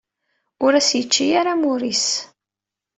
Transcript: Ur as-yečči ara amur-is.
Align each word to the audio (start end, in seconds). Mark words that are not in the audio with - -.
Ur 0.65 0.71
as-yečči 0.79 1.27
ara 1.39 1.53
amur-is. 1.57 2.07